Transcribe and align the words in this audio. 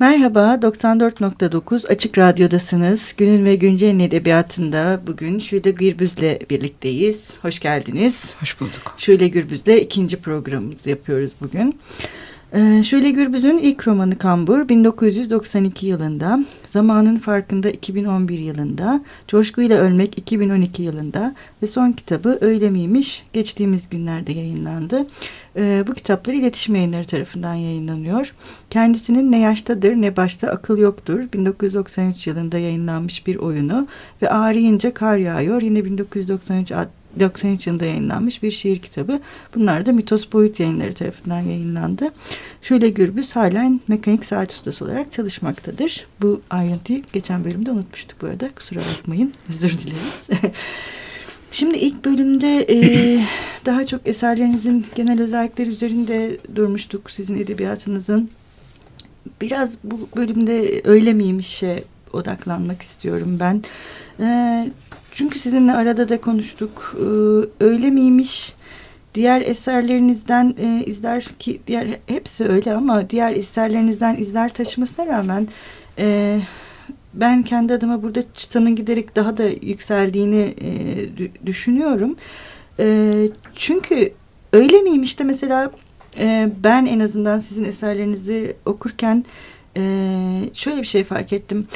Merhaba, 0.00 0.58
94.9 0.62 1.86
Açık 1.88 2.18
Radyo'dasınız. 2.18 3.14
Günün 3.16 3.44
ve 3.44 3.56
Güncel'in 3.56 3.98
edebiyatında 3.98 5.00
bugün 5.06 5.38
Şule 5.38 5.70
Gürbüz'le 5.70 6.50
birlikteyiz. 6.50 7.30
Hoş 7.42 7.60
geldiniz. 7.60 8.34
Hoş 8.40 8.60
bulduk. 8.60 8.94
Şule 8.98 9.28
Gürbüz'le 9.28 9.68
ikinci 9.80 10.16
programımızı 10.16 10.90
yapıyoruz 10.90 11.32
bugün. 11.40 11.78
Ee, 12.54 12.82
Şule 12.82 13.10
Gürbüz'ün 13.10 13.58
ilk 13.58 13.88
romanı 13.88 14.18
Kambur 14.18 14.68
1992 14.68 15.86
yılında, 15.86 16.44
Zamanın 16.66 17.16
Farkında 17.16 17.70
2011 17.70 18.38
yılında, 18.38 19.04
Coşkuyla 19.28 19.78
Ölmek 19.78 20.18
2012 20.18 20.82
yılında 20.82 21.34
ve 21.62 21.66
son 21.66 21.92
kitabı 21.92 22.38
Öyle 22.40 22.70
miymiş 22.70 23.26
geçtiğimiz 23.32 23.88
günlerde 23.88 24.32
yayınlandı. 24.32 25.06
Ee, 25.56 25.84
bu 25.86 25.94
kitaplar 25.94 26.34
iletişim 26.34 26.74
yayınları 26.74 27.04
tarafından 27.04 27.54
yayınlanıyor. 27.54 28.34
Kendisinin 28.70 29.32
Ne 29.32 29.40
Yaştadır 29.40 29.92
Ne 29.92 30.16
Başta 30.16 30.48
Akıl 30.48 30.78
Yoktur 30.78 31.20
1993 31.32 32.26
yılında 32.26 32.58
yayınlanmış 32.58 33.26
bir 33.26 33.36
oyunu 33.36 33.88
ve 34.22 34.30
Ağrıyınca 34.30 34.94
Kar 34.94 35.16
Yağıyor 35.16 35.62
yine 35.62 35.84
1993 35.84 36.72
93 37.20 37.66
yılında 37.66 37.84
yayınlanmış 37.84 38.42
bir 38.42 38.50
şiir 38.50 38.78
kitabı. 38.78 39.20
Bunlar 39.54 39.86
da 39.86 39.92
Mitos 39.92 40.32
Boyut 40.32 40.60
yayınları 40.60 40.94
tarafından 40.94 41.40
yayınlandı. 41.40 42.10
Şöyle 42.62 42.90
Gürbüz 42.90 43.36
halen 43.36 43.80
mekanik 43.88 44.24
saat 44.24 44.52
ustası 44.52 44.84
olarak 44.84 45.12
çalışmaktadır. 45.12 46.06
Bu 46.22 46.40
ayrıntıyı 46.50 47.02
geçen 47.12 47.44
bölümde 47.44 47.70
unutmuştuk 47.70 48.22
bu 48.22 48.26
arada. 48.26 48.48
Kusura 48.50 48.80
bakmayın. 48.80 49.32
Özür 49.48 49.78
dileriz. 49.78 50.26
Şimdi 51.54 51.78
ilk 51.78 52.04
bölümde 52.04 52.66
e, 52.70 53.20
daha 53.66 53.86
çok 53.86 54.06
eserlerinizin 54.06 54.86
genel 54.94 55.22
özellikleri 55.22 55.70
üzerinde 55.70 56.36
durmuştuk. 56.54 57.10
Sizin 57.10 57.38
edebiyatınızın. 57.38 58.30
Biraz 59.40 59.70
bu 59.84 60.08
bölümde 60.16 60.82
öyle 60.84 61.12
miymişe 61.12 61.84
odaklanmak 62.12 62.82
istiyorum 62.82 63.36
ben. 63.40 63.62
E, 64.20 64.70
çünkü 65.12 65.38
sizinle 65.38 65.72
arada 65.72 66.08
da 66.08 66.20
konuştuk. 66.20 66.96
E, 66.98 67.04
öyle 67.64 67.90
miymiş? 67.90 68.54
Diğer 69.14 69.40
eserlerinizden 69.40 70.54
e, 70.58 70.84
izler 70.86 71.24
ki 71.24 71.60
diğer 71.66 71.88
hepsi 72.06 72.48
öyle 72.48 72.72
ama 72.72 73.10
diğer 73.10 73.32
eserlerinizden 73.32 74.16
izler 74.16 74.54
taşımasına 74.54 75.06
rağmen 75.06 75.48
e, 75.98 76.40
ben 77.14 77.42
kendi 77.42 77.72
adıma 77.72 78.02
burada 78.02 78.22
çıtanın 78.34 78.76
giderek 78.76 79.16
daha 79.16 79.36
da 79.36 79.44
yükseldiğini 79.44 80.54
e, 80.60 81.46
düşünüyorum. 81.46 82.16
E, 82.78 83.12
çünkü 83.54 84.12
öyle 84.52 84.80
miyim 84.80 85.02
işte 85.02 85.24
mesela 85.24 85.70
e, 86.18 86.50
ben 86.64 86.86
en 86.86 87.00
azından 87.00 87.40
sizin 87.40 87.64
eserlerinizi 87.64 88.56
okurken 88.66 89.24
e, 89.76 89.82
şöyle 90.52 90.80
bir 90.80 90.86
şey 90.86 91.04
fark 91.04 91.32
ettim. 91.32 91.66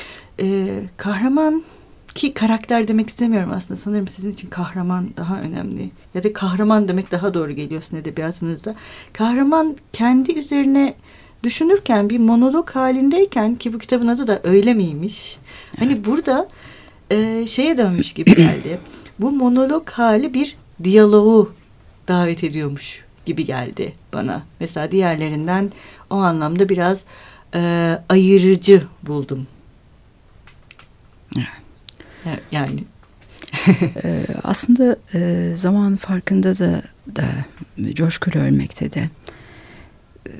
E, 0.41 0.69
kahraman 0.97 1.63
ki 2.15 2.35
karakter 2.35 2.89
demek 2.89 3.09
istemiyorum 3.09 3.53
aslında. 3.55 3.81
Sanırım 3.81 4.09
sizin 4.09 4.31
için 4.31 4.49
kahraman 4.49 5.09
daha 5.17 5.41
önemli. 5.41 5.91
Ya 6.15 6.23
da 6.23 6.33
kahraman 6.33 6.89
demek 6.89 7.11
daha 7.11 7.35
doğru 7.35 7.53
geliyor 7.53 7.83
sizin 7.83 7.97
edebiyatınızda. 7.97 8.75
Kahraman 9.13 9.77
kendi 9.93 10.39
üzerine 10.39 10.95
düşünürken 11.43 12.11
bir 12.11 12.19
monolog 12.19 12.71
halindeyken 12.71 13.55
ki 13.55 13.73
bu 13.73 13.79
kitabın 13.79 14.09
adı 14.09 14.27
da 14.27 14.41
öyle 14.45 14.75
miymiş? 14.75 15.39
Hani 15.79 16.05
burada 16.05 16.49
e, 17.11 17.47
şeye 17.47 17.79
dönmüş 17.79 18.13
gibi 18.13 18.37
geldi. 18.37 18.81
bu 19.19 19.31
monolog 19.31 19.91
hali 19.91 20.35
bir 20.35 20.57
diyaloğu 20.85 21.53
davet 22.09 22.45
ediyormuş 22.45 23.05
gibi 23.27 23.45
geldi 23.45 23.93
bana. 24.13 24.43
Mesela 24.61 24.93
diğerlerinden 24.93 25.73
o 26.11 26.15
anlamda 26.15 26.69
biraz 26.69 27.01
e, 27.55 27.93
ayırıcı 28.09 28.83
buldum. 29.03 29.47
Yani 32.53 32.81
e, 34.05 34.25
aslında 34.45 34.97
e, 35.15 35.53
zaman 35.55 35.97
farkında 35.97 36.59
da 36.59 36.83
da 37.17 37.25
coşkulu 37.95 38.39
ölmekte 38.39 38.93
de 38.93 39.11
e, 40.27 40.33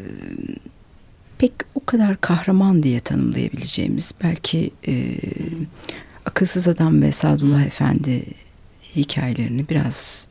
pek 1.39 1.53
o 1.75 1.85
kadar 1.85 2.21
kahraman 2.21 2.83
diye 2.83 3.01
tanımlayabileceğimiz 3.01 4.15
belki 4.23 4.71
e, 4.89 5.17
Akılsız 6.25 6.69
Adam 6.69 7.03
ve 7.03 7.13
Sadullah 7.13 7.67
Efendi 7.67 8.25
hikayelerini 8.97 9.69
biraz 9.69 10.27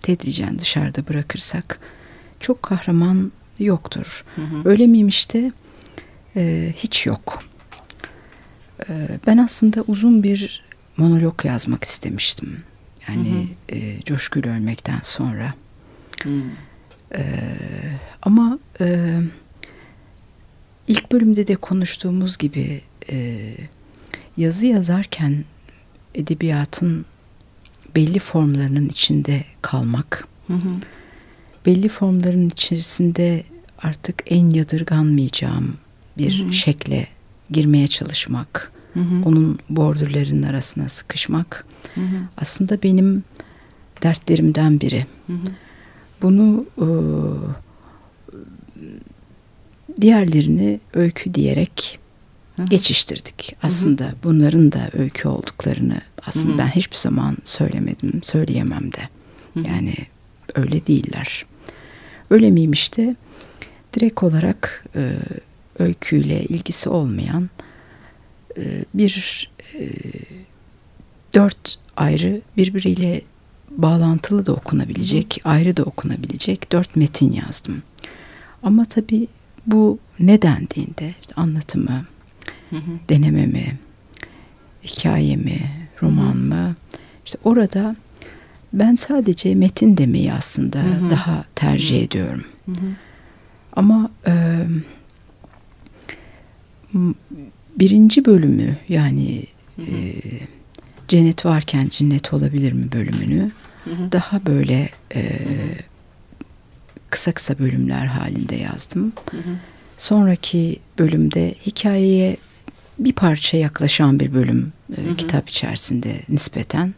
tedricen 0.00 0.58
dışarıda 0.58 1.08
bırakırsak 1.08 1.80
çok 2.40 2.62
kahraman 2.62 3.32
yoktur. 3.58 4.24
Hı 4.36 4.42
hı. 4.42 4.68
Öyle 4.68 4.86
miymiş 4.86 5.34
de 5.34 5.52
e, 6.36 6.74
hiç 6.76 7.06
yok. 7.06 7.42
E, 8.88 9.08
ben 9.26 9.38
aslında 9.38 9.84
uzun 9.88 10.22
bir 10.22 10.64
monolog 10.96 11.44
yazmak 11.44 11.84
istemiştim. 11.84 12.62
Yani 13.08 13.48
hı 13.68 13.74
hı. 13.74 13.78
E, 13.78 14.00
coşkuyla 14.00 14.52
ölmekten 14.52 15.00
sonra. 15.02 15.54
Hı. 16.22 16.30
E, 17.14 17.22
ama 18.22 18.58
e, 18.80 19.18
İlk 20.90 21.12
bölümde 21.12 21.46
de 21.46 21.56
konuştuğumuz 21.56 22.38
gibi 22.38 22.80
e, 23.10 23.40
yazı 24.36 24.66
yazarken 24.66 25.44
edebiyatın 26.14 27.04
belli 27.96 28.18
formlarının 28.18 28.88
içinde 28.88 29.44
kalmak, 29.62 30.28
hı 30.46 30.52
hı. 30.52 30.68
belli 31.66 31.88
formların 31.88 32.48
içerisinde 32.48 33.44
artık 33.78 34.22
en 34.26 34.50
yadırganmayacağım 34.50 35.76
bir 36.18 36.40
hı 36.40 36.44
hı. 36.44 36.52
şekle 36.52 37.08
girmeye 37.50 37.86
çalışmak, 37.86 38.72
hı 38.94 39.00
hı. 39.00 39.24
onun 39.24 39.58
bordürlerinin 39.68 40.42
arasına 40.42 40.88
sıkışmak 40.88 41.66
hı 41.94 42.00
hı. 42.00 42.16
aslında 42.36 42.82
benim 42.82 43.24
dertlerimden 44.02 44.80
biri. 44.80 45.06
Hı 45.26 45.32
hı. 45.32 45.46
Bunu 46.22 46.66
e, 46.78 46.86
diğerlerini 50.00 50.80
öykü 50.94 51.34
diyerek 51.34 51.98
geçiştirdik. 52.68 53.56
Aslında 53.62 54.04
Hı. 54.04 54.14
bunların 54.24 54.72
da 54.72 54.90
öykü 54.92 55.28
olduklarını 55.28 56.00
aslında 56.26 56.54
Hı. 56.54 56.58
ben 56.58 56.68
hiçbir 56.68 56.96
zaman 56.96 57.36
söylemedim, 57.44 58.20
söyleyemem 58.22 58.92
de. 58.92 59.00
Hı. 59.54 59.68
Yani 59.68 59.94
öyle 60.54 60.86
değiller. 60.86 61.46
Öyle 62.30 62.50
miymiş 62.50 62.96
de 62.96 63.16
direkt 63.94 64.22
olarak 64.22 64.84
e, 64.96 65.16
öyküyle 65.78 66.44
ilgisi 66.44 66.88
olmayan 66.88 67.50
e, 68.56 68.62
bir 68.94 69.50
e, 69.74 69.88
dört 71.34 71.78
ayrı 71.96 72.40
birbiriyle 72.56 73.20
bağlantılı 73.70 74.46
da 74.46 74.52
okunabilecek, 74.52 75.40
Hı. 75.42 75.48
ayrı 75.48 75.76
da 75.76 75.82
okunabilecek 75.82 76.72
dört 76.72 76.96
metin 76.96 77.32
yazdım. 77.32 77.82
Ama 78.62 78.84
tabii 78.84 79.26
bu 79.66 79.98
ne 80.20 80.42
dendiğinde 80.42 81.14
işte 81.20 81.34
anlatımı, 81.34 82.04
hı 82.70 82.76
hı. 82.76 82.90
deneme 83.08 83.46
mi, 83.46 83.78
hikaye 84.84 85.36
mi, 85.36 85.60
roman 86.02 86.36
mı? 86.36 86.76
İşte 87.26 87.38
orada 87.44 87.96
ben 88.72 88.94
sadece 88.94 89.54
metin 89.54 89.96
demeyi 89.96 90.32
aslında 90.32 90.78
hı 90.78 91.06
hı. 91.06 91.10
daha 91.10 91.44
tercih 91.54 91.98
hı. 91.98 92.04
ediyorum. 92.04 92.44
Hı 92.66 92.72
hı. 92.72 92.86
Ama 93.72 94.10
e, 94.26 94.66
birinci 97.78 98.24
bölümü 98.24 98.76
yani 98.88 99.44
hı 99.76 99.82
hı. 99.82 99.96
E, 99.96 100.14
cennet 101.08 101.46
varken 101.46 101.88
cinnet 101.90 102.32
olabilir 102.32 102.72
mi 102.72 102.92
bölümünü 102.92 103.50
hı 103.84 103.90
hı. 103.90 104.12
daha 104.12 104.46
böyle 104.46 104.90
e, 105.14 105.20
hı 105.20 105.52
hı 105.52 105.89
kısa 107.10 107.32
kısa 107.32 107.58
bölümler 107.58 108.06
halinde 108.06 108.56
yazdım. 108.56 109.12
Hı 109.30 109.36
hı. 109.36 109.56
Sonraki 109.96 110.80
bölümde 110.98 111.54
hikayeye 111.66 112.36
bir 112.98 113.12
parça 113.12 113.56
yaklaşan 113.56 114.20
bir 114.20 114.34
bölüm 114.34 114.72
e, 114.96 115.06
hı 115.06 115.10
hı. 115.10 115.16
kitap 115.16 115.48
içerisinde 115.48 116.14
nispeten. 116.28 116.94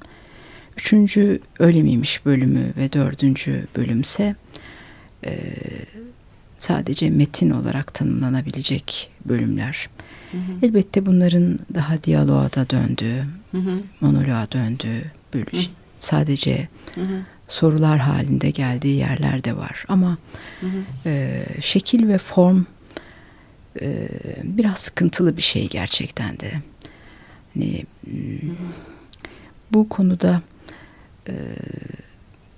Üçüncü 0.77 1.41
öyle 1.59 1.83
miymiş 1.83 2.27
bölümü 2.27 2.73
ve 2.77 2.93
dördüncü 2.93 3.67
bölümse 3.77 4.35
e, 5.27 5.55
sadece 6.59 7.11
metin 7.11 7.51
olarak 7.51 7.95
tanımlanabilecek 7.95 9.11
bölümler. 9.25 9.89
Hı 10.33 10.39
hı. 10.39 10.67
Elbette 10.67 11.07
bunların 11.07 11.59
daha 11.75 12.03
diyaloğa 12.03 12.53
da 12.53 12.71
döndüğü, 12.71 13.25
hı 13.53 13.59
hı. 13.59 13.81
monoloğa 14.01 14.53
döndüğü 14.53 15.05
bölüm. 15.35 15.47
Hı. 15.53 15.67
Sadece 15.99 16.69
hı 16.95 17.01
hı 17.01 17.23
sorular 17.53 17.99
halinde 17.99 18.51
geldiği 18.51 18.97
yerler 18.97 19.45
de 19.45 19.57
var. 19.57 19.85
Ama 19.89 20.19
hı 20.61 20.67
hı. 20.67 21.09
E, 21.09 21.45
şekil 21.61 22.09
ve 22.09 22.19
form 22.19 22.65
e, 23.81 24.09
biraz 24.43 24.79
sıkıntılı 24.79 25.37
bir 25.37 25.43
şey 25.43 25.69
gerçekten 25.69 26.41
de. 26.41 26.53
Hani, 27.55 27.85
hı 28.05 28.11
hı. 28.47 28.53
Bu 29.73 29.89
konuda 29.89 30.43
e, 31.29 31.35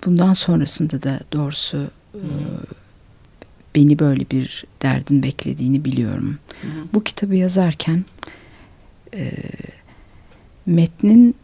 bundan 0.04 0.32
sonrasında 0.32 1.02
da 1.02 1.20
doğrusu 1.32 1.90
e, 2.14 2.22
beni 3.74 3.98
böyle 3.98 4.30
bir 4.30 4.64
derdin 4.82 5.22
beklediğini 5.22 5.84
biliyorum. 5.84 6.38
Hı 6.62 6.66
hı. 6.68 6.84
Bu 6.94 7.04
kitabı 7.04 7.36
yazarken 7.36 8.04
e, 9.14 9.32
metnin 10.66 11.34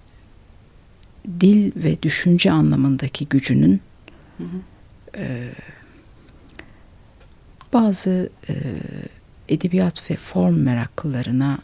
dil 1.41 1.73
ve 1.77 2.03
düşünce 2.03 2.51
anlamındaki 2.51 3.27
gücünün 3.27 3.81
Hı 4.39 4.45
hı. 4.45 4.57
e, 5.23 5.53
bazı 7.73 8.31
e, 8.49 8.55
edebiyat 9.49 10.11
ve 10.11 10.17
form 10.17 10.55
meraklılarına 10.55 11.59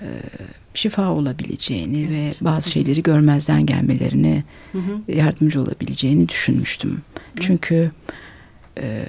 e, 0.00 0.06
şifa 0.74 1.10
olabileceğini 1.10 2.10
ve 2.10 2.34
bazı 2.40 2.70
şeyleri 2.70 3.02
görmezden 3.02 3.66
gelmelerine 3.66 4.44
Hı 4.72 4.78
hı. 4.78 5.12
yardımcı 5.12 5.62
olabileceğini 5.62 6.28
düşünmüştüm. 6.28 7.02
Çünkü 7.40 7.90
e, 8.78 9.06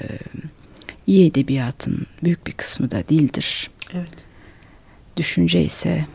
iyi 1.07 1.29
edebiyatın 1.29 2.07
büyük 2.23 2.47
bir 2.47 2.51
kısmı 2.51 2.91
da 2.91 3.03
dildir. 3.09 3.71
Evet. 3.93 4.13
Düşünce 5.17 5.63
ise 5.63 6.05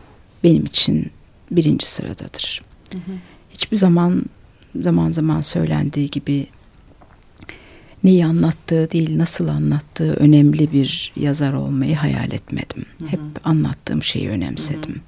benim 0.43 0.65
için 0.65 1.11
birinci 1.51 1.85
sıradadır. 1.87 2.61
Hı 2.91 2.97
hı. 2.97 3.11
Hiçbir 3.59 3.77
zaman 3.77 4.25
zaman 4.81 5.09
zaman 5.09 5.41
söylendiği 5.41 6.09
gibi 6.09 6.47
neyi 8.03 8.25
anlattığı 8.25 8.91
değil 8.91 9.17
nasıl 9.17 9.47
anlattığı 9.47 10.13
önemli 10.13 10.71
bir 10.71 11.11
yazar 11.15 11.53
olmayı 11.53 11.95
hayal 11.95 12.31
etmedim. 12.31 12.85
Hı 12.99 13.05
hı. 13.05 13.09
Hep 13.09 13.19
anlattığım 13.43 14.03
şeyi 14.03 14.29
önemsedim. 14.29 15.01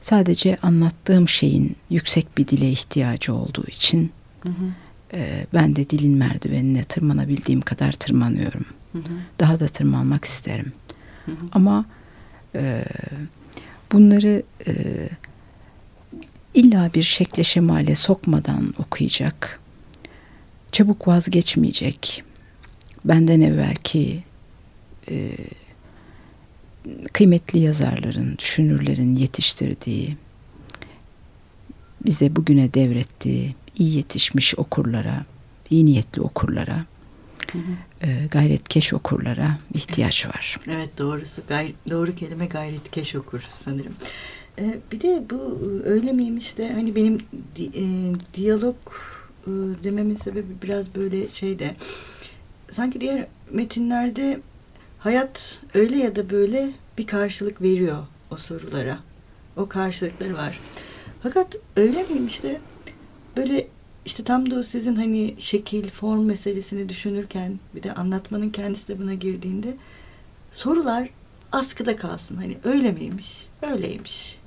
Sadece 0.00 0.56
anlattığım 0.62 1.28
şeyin 1.28 1.76
yüksek 1.90 2.38
bir 2.38 2.48
dile 2.48 2.70
ihtiyacı 2.70 3.34
olduğu 3.34 3.66
için 3.66 4.12
Hı 4.40 4.48
hı. 4.48 4.72
e, 5.14 5.46
ben 5.54 5.76
de 5.76 5.90
dilin 5.90 6.16
merdivenine 6.16 6.82
tırmanabildiğim 6.82 7.60
kadar 7.60 7.92
tırmanıyorum. 7.92 8.64
Hı 8.92 8.98
hı. 8.98 9.02
Daha 9.40 9.60
da 9.60 9.66
tırmanmak 9.66 10.24
isterim. 10.24 10.72
Hı 11.26 11.32
hı. 11.32 11.36
Ama 11.52 11.84
e, 12.54 12.84
bunları 13.92 14.42
e, 14.66 14.72
illa 16.54 16.90
bir 16.94 17.02
şekle 17.02 17.44
şemale 17.44 17.94
sokmadan 17.94 18.74
okuyacak, 18.78 19.60
çabuk 20.72 21.08
vazgeçmeyecek, 21.08 22.24
benden 23.04 23.40
evvelki 23.40 24.22
e, 25.10 25.30
kıymetli 27.12 27.58
yazarların, 27.58 28.38
düşünürlerin 28.38 29.16
yetiştirdiği, 29.16 30.16
bize 32.04 32.36
bugüne 32.36 32.74
devrettiği 32.74 33.54
iyi 33.78 33.96
yetişmiş 33.96 34.58
okurlara, 34.58 35.24
iyi 35.70 35.86
niyetli 35.86 36.22
okurlara, 36.22 36.84
Hı 37.52 37.58
hı. 37.58 38.06
e, 38.10 38.26
gayretkeş 38.26 38.94
okurlara 38.94 39.58
ihtiyaç 39.74 40.26
var. 40.26 40.60
Evet 40.70 40.98
doğrusu 40.98 41.42
gayr 41.48 41.72
doğru 41.90 42.14
kelime 42.14 42.46
gayretkeş 42.46 43.14
okur 43.14 43.42
sanırım. 43.64 43.94
Ee, 44.58 44.78
bir 44.92 45.00
de 45.00 45.22
bu 45.30 45.36
e, 45.36 45.88
öyle 45.88 46.12
miymiş 46.12 46.58
de 46.58 46.72
hani 46.72 46.96
benim 46.96 47.18
e, 47.58 47.84
diyalog 48.34 48.76
e, 49.46 49.50
dememin 49.84 50.16
sebebi 50.16 50.62
biraz 50.62 50.94
böyle 50.94 51.28
şeyde 51.28 51.76
sanki 52.70 53.00
diğer 53.00 53.26
metinlerde 53.50 54.40
hayat 54.98 55.62
öyle 55.74 55.96
ya 55.96 56.16
da 56.16 56.30
böyle 56.30 56.70
bir 56.98 57.06
karşılık 57.06 57.62
veriyor 57.62 58.06
o 58.30 58.36
sorulara. 58.36 58.98
O 59.56 59.68
karşılıkları 59.68 60.34
var. 60.34 60.60
Fakat 61.22 61.56
öyle 61.76 62.02
miymiş 62.02 62.42
de 62.42 62.60
böyle 63.36 63.68
işte 64.04 64.24
tam 64.24 64.50
da 64.50 64.56
o 64.56 64.62
sizin 64.62 64.94
hani 64.94 65.34
şekil, 65.38 65.90
form 65.90 66.24
meselesini 66.24 66.88
düşünürken 66.88 67.58
bir 67.74 67.82
de 67.82 67.94
anlatmanın 67.94 68.50
kendisi 68.50 68.88
de 68.88 68.98
buna 68.98 69.14
girdiğinde 69.14 69.76
sorular 70.52 71.08
askıda 71.52 71.96
kalsın. 71.96 72.36
Hani 72.36 72.56
öyle 72.64 72.92
miymiş, 72.92 73.46
öyleymiş 73.62 74.38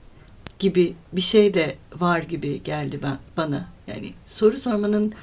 gibi 0.61 0.93
bir 1.13 1.21
şey 1.21 1.53
de 1.53 1.75
var 1.95 2.19
gibi 2.19 2.63
geldi 2.63 2.99
ben, 3.03 3.17
bana. 3.37 3.67
Yani 3.87 4.13
soru 4.27 4.57
sormanın 4.57 5.13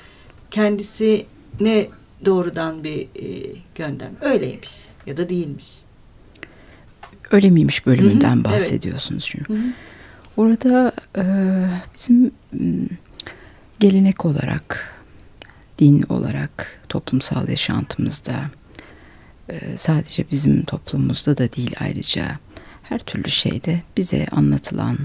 kendisi 0.50 1.26
ne 1.60 1.86
doğrudan 2.24 2.84
bir 2.84 3.00
e, 3.00 3.56
göndem. 3.74 4.16
Öyleymiş 4.20 4.70
ya 5.06 5.16
da 5.16 5.28
değilmiş. 5.28 5.66
Öyle 7.30 7.50
miymiş 7.50 7.86
bölümünden 7.86 8.36
Hı 8.36 8.40
hı, 8.40 8.44
bahsediyorsunuz 8.44 9.24
çünkü. 9.26 9.54
Hı 9.54 9.58
hı. 9.58 9.72
Orada 10.36 10.92
e, 11.16 11.24
bizim 11.94 12.30
gelenek 13.80 14.24
olarak, 14.24 14.94
din 15.78 16.04
olarak, 16.08 16.82
toplumsal 16.88 17.48
yaşantımızda 17.48 18.50
e, 19.48 19.76
sadece 19.76 20.24
bizim 20.30 20.64
toplumumuzda 20.64 21.38
da 21.38 21.52
değil 21.52 21.74
ayrıca 21.80 22.38
her 22.82 22.98
türlü 22.98 23.30
şeyde 23.30 23.82
bize 23.96 24.26
anlatılan, 24.30 24.98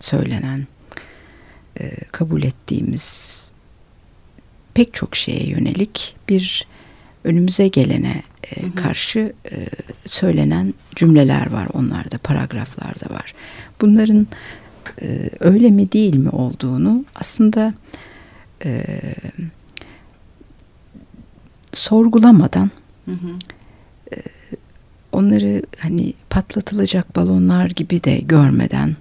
söylenen, 0.00 0.66
e, 1.80 1.90
kabul 2.12 2.42
ettiğimiz 2.42 3.44
pek 4.74 4.94
çok 4.94 5.16
şeye 5.16 5.46
yönelik 5.46 6.16
bir 6.28 6.66
önümüze 7.24 7.68
gelene 7.68 8.22
e, 8.50 8.62
Hı 8.62 8.66
hı. 8.66 8.74
karşı 8.74 9.32
e, 9.52 9.66
söylenen 10.04 10.74
cümleler 10.96 11.50
var 11.52 11.68
onlarda, 11.72 12.18
paragraflarda 12.18 13.14
var. 13.14 13.34
Bunların 13.80 14.26
e, 15.02 15.30
öyle 15.40 15.70
mi 15.70 15.92
değil 15.92 16.16
mi 16.16 16.30
olduğunu 16.30 17.04
aslında 17.14 17.74
e, 18.64 18.84
sorgulamadan 21.72 22.70
Hı 23.04 23.12
hı. 23.12 23.38
onları 25.12 25.62
hani 25.78 26.14
patlatılacak 26.30 27.16
balonlar 27.16 27.66
gibi 27.66 28.04
de 28.04 28.18
görmeden 28.18 28.96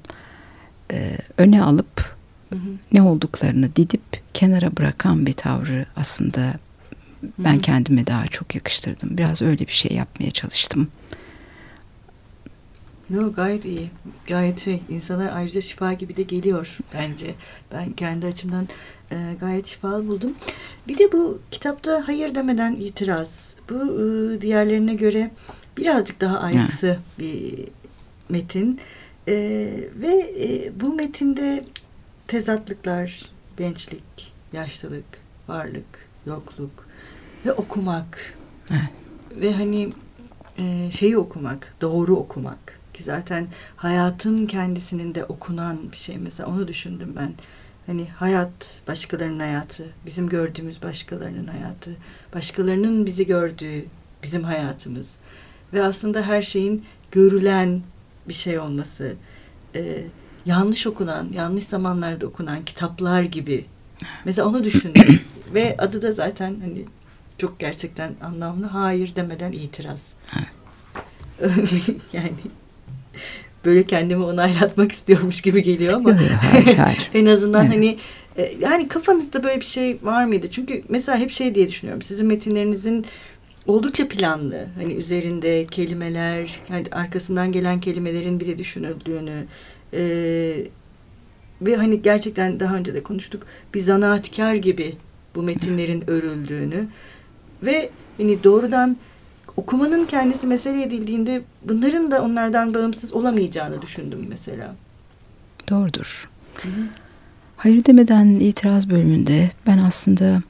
e, 0.91 1.17
öne 1.37 1.63
alıp 1.63 2.15
Hı 2.49 2.55
hı. 2.55 2.69
ne 2.93 3.01
olduklarını 3.01 3.75
didip 3.75 4.01
kenara 4.33 4.77
bırakan 4.77 5.25
bir 5.25 5.33
tavrı 5.33 5.85
aslında 5.95 6.53
ben 7.37 7.53
Hı 7.53 7.57
hı. 7.57 7.61
kendime 7.61 8.07
daha 8.07 8.27
çok 8.27 8.55
yakıştırdım. 8.55 9.17
Biraz 9.17 9.41
öyle 9.41 9.67
bir 9.67 9.71
şey 9.71 9.97
yapmaya 9.97 10.31
çalıştım. 10.31 10.87
Yo, 13.09 13.33
gayet 13.33 13.65
iyi. 13.65 13.89
Gayet 14.27 14.59
şey 14.59 14.81
insana 14.89 15.31
ayrıca 15.31 15.61
şifa 15.61 15.93
gibi 15.93 16.15
de 16.15 16.23
geliyor 16.23 16.77
bence. 16.93 17.35
Ben 17.73 17.91
kendi 17.93 18.25
açımdan 18.25 18.67
e, 19.11 19.15
gayet 19.39 19.67
şifalı 19.67 20.07
buldum. 20.07 20.33
Bir 20.87 20.97
de 20.97 21.11
bu 21.11 21.39
kitapta 21.51 22.03
hayır 22.07 22.35
demeden 22.35 22.75
itiraz. 22.75 23.53
Bu 23.69 23.75
e, 23.75 24.41
diğerlerine 24.41 24.93
göre 24.93 25.31
birazcık 25.77 26.21
daha 26.21 26.39
ayrısı 26.39 26.97
bir 27.19 27.53
metin. 28.29 28.79
E, 29.27 29.33
ve 29.95 30.33
e, 30.39 30.71
bu 30.79 30.93
metinde 30.93 31.63
tezatlıklar, 32.27 33.23
gençlik, 33.57 34.33
yaşlılık, 34.53 35.05
varlık, 35.47 36.07
yokluk 36.25 36.87
ve 37.45 37.53
okumak. 37.53 38.33
Evet. 38.71 38.81
Ve 39.41 39.53
hani 39.53 39.93
e, 40.57 40.91
şeyi 40.91 41.17
okumak, 41.17 41.75
doğru 41.81 42.15
okumak 42.15 42.79
ki 42.93 43.03
zaten 43.03 43.47
hayatın 43.75 44.45
kendisinin 44.45 45.15
de 45.15 45.25
okunan 45.25 45.91
bir 45.91 45.97
şey. 45.97 46.17
Mesela 46.17 46.49
onu 46.49 46.67
düşündüm 46.67 47.13
ben. 47.15 47.33
Hani 47.85 48.09
hayat, 48.09 48.81
başkalarının 48.87 49.39
hayatı, 49.39 49.85
bizim 50.05 50.29
gördüğümüz 50.29 50.81
başkalarının 50.81 51.47
hayatı, 51.47 51.91
başkalarının 52.33 53.05
bizi 53.05 53.27
gördüğü 53.27 53.85
bizim 54.23 54.43
hayatımız. 54.43 55.15
Ve 55.73 55.83
aslında 55.83 56.21
her 56.21 56.41
şeyin 56.41 56.85
görülen 57.11 57.81
bir 58.27 58.33
şey 58.33 58.59
olması, 58.59 59.13
e, 59.75 60.03
yanlış 60.45 60.87
okunan, 60.87 61.27
yanlış 61.33 61.63
zamanlarda 61.63 62.27
okunan 62.27 62.65
kitaplar 62.65 63.23
gibi. 63.23 63.65
Mesela 64.25 64.47
onu 64.47 64.63
düşündüm. 64.63 65.21
Ve 65.53 65.75
adı 65.77 66.01
da 66.01 66.11
zaten 66.11 66.55
hani 66.61 66.85
çok 67.37 67.59
gerçekten 67.59 68.11
anlamlı. 68.21 68.65
Hayır 68.65 69.15
demeden 69.15 69.51
itiraz. 69.51 69.99
yani 72.13 72.31
böyle 73.65 73.83
kendimi 73.83 74.23
onaylatmak 74.23 74.91
istiyormuş 74.91 75.41
gibi 75.41 75.63
geliyor 75.63 75.93
ama 75.93 76.17
hayır, 76.51 76.77
hayır. 76.77 77.09
en 77.13 77.25
azından 77.25 77.65
Evet. 77.65 77.75
hani 77.75 77.97
e, 78.37 78.53
yani 78.59 78.87
kafanızda 78.87 79.43
böyle 79.43 79.59
bir 79.59 79.65
şey 79.65 79.99
var 80.03 80.25
mıydı? 80.25 80.51
Çünkü 80.51 80.83
mesela 80.89 81.17
hep 81.17 81.31
şey 81.31 81.55
diye 81.55 81.67
düşünüyorum. 81.67 82.01
Sizin 82.01 82.27
metinlerinizin 82.27 83.05
oldukça 83.67 84.07
planlı. 84.07 84.67
Hani 84.75 84.93
üzerinde 84.93 85.65
kelimeler, 85.65 86.59
yani 86.69 86.85
arkasından 86.91 87.51
gelen 87.51 87.79
kelimelerin 87.79 88.39
bir 88.39 88.47
de 88.47 88.57
düşünüldüğünü 88.57 89.45
e, 89.93 90.01
ve 91.61 91.75
hani 91.75 92.01
gerçekten 92.01 92.59
daha 92.59 92.75
önce 92.75 92.93
de 92.93 93.03
konuştuk. 93.03 93.45
Bir 93.73 93.79
zanaatkar 93.79 94.55
gibi 94.55 94.97
bu 95.35 95.43
metinlerin 95.43 96.09
örüldüğünü 96.09 96.87
ve 97.63 97.89
hani 98.17 98.43
doğrudan 98.43 98.97
okumanın 99.57 100.05
kendisi 100.05 100.47
mesele 100.47 100.83
edildiğinde 100.83 101.41
bunların 101.63 102.11
da 102.11 102.21
onlardan 102.21 102.73
bağımsız 102.73 103.13
olamayacağını 103.13 103.81
düşündüm 103.81 104.25
mesela. 104.29 104.75
Doğrudur. 105.69 106.29
Hayır 107.57 107.85
demeden 107.85 108.25
itiraz 108.27 108.89
bölümünde 108.89 109.51
ben 109.67 109.77
aslında 109.77 110.41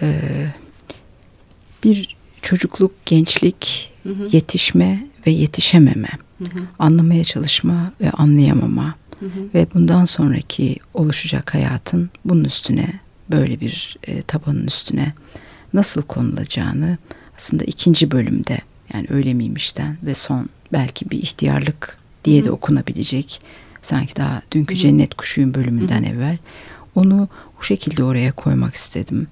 e, 0.00 0.20
bir 1.84 2.16
çocukluk, 2.42 3.06
gençlik, 3.06 3.92
hı 4.02 4.08
hı. 4.08 4.28
yetişme 4.32 5.06
ve 5.26 5.30
yetişememe, 5.30 6.08
hı 6.38 6.44
hı. 6.44 6.62
anlamaya 6.78 7.24
çalışma 7.24 7.92
ve 8.00 8.10
anlayamama 8.10 8.94
hı 9.20 9.26
hı. 9.26 9.30
ve 9.54 9.66
bundan 9.74 10.04
sonraki 10.04 10.76
oluşacak 10.94 11.54
hayatın 11.54 12.10
bunun 12.24 12.44
üstüne 12.44 13.00
böyle 13.30 13.60
bir 13.60 13.96
e, 14.06 14.22
tabanın 14.22 14.66
üstüne 14.66 15.12
nasıl 15.74 16.02
konulacağını 16.02 16.98
aslında 17.36 17.64
ikinci 17.64 18.10
bölümde 18.10 18.58
yani 18.94 19.06
öyle 19.10 19.34
miymişten 19.34 19.98
ve 20.02 20.14
son 20.14 20.48
belki 20.72 21.10
bir 21.10 21.18
ihtiyarlık 21.18 21.98
diye 22.24 22.44
de 22.44 22.50
okunabilecek 22.50 23.40
sanki 23.82 24.16
daha 24.16 24.42
dünkü 24.52 24.76
Cennet 24.76 25.14
Kuşuyum 25.14 25.54
bölümünden 25.54 26.02
evvel 26.02 26.38
onu 26.94 27.28
o 27.60 27.62
şekilde 27.62 28.04
oraya 28.04 28.32
koymak 28.32 28.74
istedim. 28.74 29.26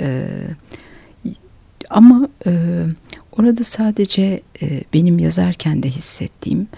Ee, 0.00 0.26
ama 1.90 2.28
e, 2.46 2.84
orada 3.32 3.64
sadece 3.64 4.40
e, 4.62 4.82
benim 4.94 5.18
yazarken 5.18 5.82
de 5.82 5.90
hissettiğim 5.90 6.68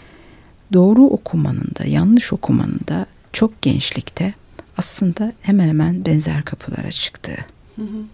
doğru 0.72 1.04
okumanın 1.04 1.68
da 1.78 1.84
yanlış 1.84 2.32
okumanın 2.32 2.80
da 2.88 3.06
çok 3.32 3.62
gençlikte 3.62 4.34
aslında 4.78 5.32
hemen 5.42 5.68
hemen 5.68 6.04
benzer 6.04 6.44
kapılara. 6.44 6.88
Hı 7.76 7.82
hı. 7.82 8.04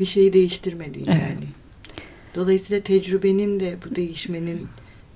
Bir 0.00 0.04
şeyi 0.04 0.32
değiştirmediği 0.32 1.04
evet. 1.08 1.20
yani. 1.20 1.46
Dolayısıyla 2.34 2.82
tecrübenin 2.82 3.60
de 3.60 3.76
bu 3.84 3.96
değişmenin 3.96 4.68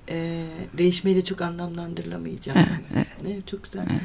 e, 0.09 0.45
değişmeyle 0.77 1.23
çok 1.23 1.41
anlamlandırılamayacağını. 1.41 2.67
Evet, 2.69 2.85
evet. 2.95 3.07
evet 3.27 3.47
çok 3.47 3.63
güzel. 3.63 3.83
Evet. 3.91 4.01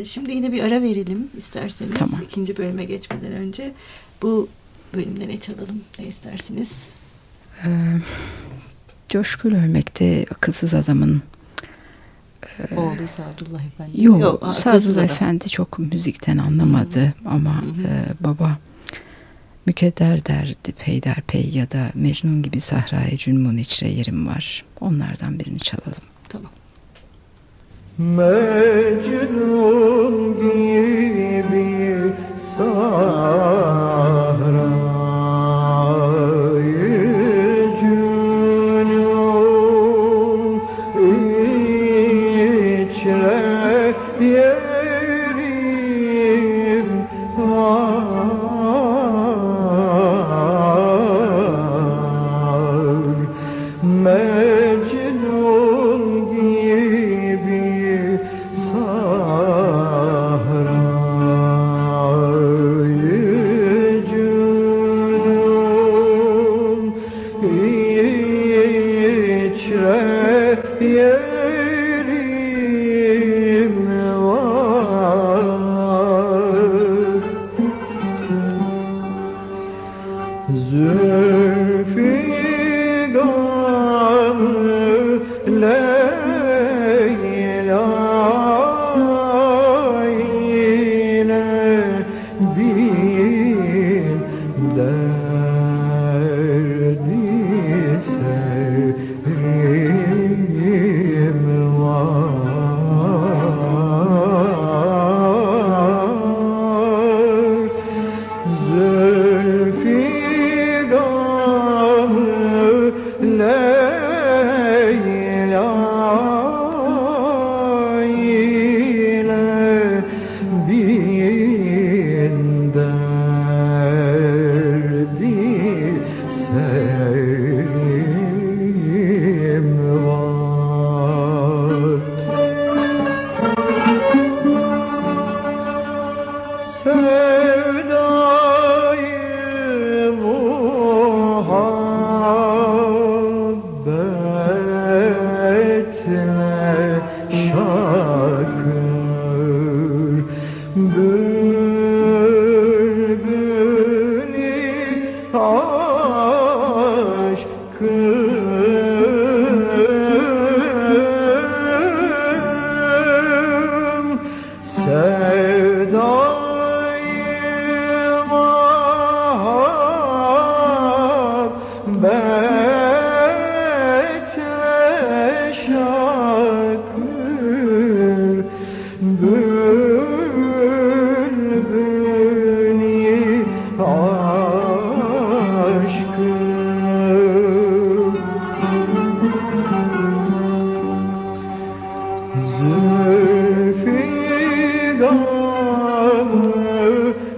E, 0.00 0.04
şimdi 0.04 0.32
yine 0.32 0.52
bir 0.52 0.62
ara 0.62 0.82
verelim 0.82 1.30
isterseniz. 1.38 1.94
Tamam. 1.94 2.20
ikinci 2.22 2.56
bölüme 2.56 2.84
geçmeden 2.84 3.32
önce. 3.32 3.72
Bu 4.22 4.48
bölümde 4.94 5.28
ne 5.28 5.40
çalalım? 5.40 5.80
Ne 5.98 6.04
istersiniz? 6.06 6.70
Ee, 7.64 7.68
Coşkun 9.08 9.50
Ölmek'te 9.50 10.24
akılsız 10.30 10.74
adamın 10.74 11.22
e, 12.58 12.76
Oğlu 12.76 13.08
Sadullah 13.16 13.60
Efendi. 13.66 14.04
Yok, 14.04 14.20
Yok 14.20 14.54
Sadullah 14.54 15.04
Efendi 15.04 15.48
çok 15.48 15.78
müzikten 15.78 16.38
anlamadı 16.38 17.00
hı 17.06 17.12
ama 17.26 17.62
hı 17.62 17.66
E, 17.66 18.04
baba 18.24 18.58
Mükedder 19.66 20.26
derdi 20.26 20.72
peyderpey 20.78 21.50
ya 21.52 21.70
da 21.70 21.90
Mecnun 21.94 22.42
gibi 22.42 22.60
sahraya 22.60 23.16
cünmun 23.18 23.56
içre 23.56 23.88
yerim 23.88 24.26
var. 24.26 24.64
Onlardan 24.80 25.40
birini 25.40 25.58
çalalım. 25.58 26.02
Tamam. 26.28 26.50
Mecnun 29.32 30.36
gibi 30.36 31.71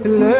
Hello. 0.05 0.34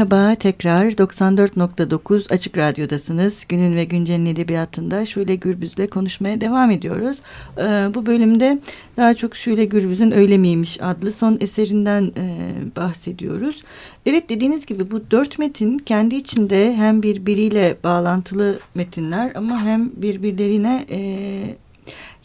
Merhaba 0.00 0.34
tekrar 0.34 0.86
94.9 0.90 2.32
Açık 2.32 2.58
Radyo'dasınız. 2.58 3.44
Günün 3.48 3.76
ve 3.76 3.84
Güncel'in 3.84 4.26
edebiyatında 4.26 5.06
Şule 5.06 5.34
Gürbüz'le 5.34 5.90
konuşmaya 5.90 6.40
devam 6.40 6.70
ediyoruz. 6.70 7.18
Ee, 7.58 7.62
bu 7.94 8.06
bölümde 8.06 8.58
daha 8.96 9.14
çok 9.14 9.36
Şule 9.36 9.64
Gürbüz'ün 9.64 10.10
Öyle 10.10 10.38
miymiş 10.38 10.82
adlı 10.82 11.12
son 11.12 11.38
eserinden 11.40 12.12
e, 12.16 12.52
bahsediyoruz. 12.76 13.62
Evet 14.06 14.28
dediğiniz 14.28 14.66
gibi 14.66 14.90
bu 14.90 15.10
dört 15.10 15.38
metin 15.38 15.78
kendi 15.78 16.14
içinde 16.14 16.74
hem 16.74 17.02
birbiriyle 17.02 17.76
bağlantılı 17.84 18.58
metinler 18.74 19.32
ama 19.34 19.62
hem 19.62 19.90
birbirlerine... 19.96 20.86
E, 20.90 21.69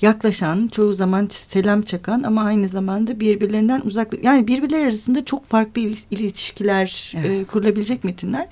yaklaşan, 0.02 0.68
çoğu 0.68 0.94
zaman 0.94 1.28
selam 1.32 1.82
çakan 1.82 2.24
ama 2.24 2.44
aynı 2.44 2.68
zamanda 2.68 3.20
birbirlerinden 3.20 3.82
uzak 3.86 4.24
yani 4.24 4.48
birbirleri 4.48 4.84
arasında 4.84 5.26
çok 5.26 5.46
farklı 5.46 5.82
ilişkiler 6.12 7.14
evet. 7.18 7.32
e, 7.32 7.46
kurulabilecek 7.46 8.04
metinler. 8.04 8.48